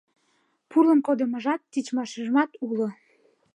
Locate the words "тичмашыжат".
1.71-2.51